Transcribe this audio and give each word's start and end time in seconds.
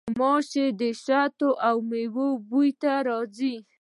غوماشې 0.17 0.65
د 0.79 0.81
شاتو 1.03 1.49
او 1.67 1.75
میوو 1.89 2.27
بوی 2.49 2.69
ته 2.81 2.91
راځي. 3.07 3.55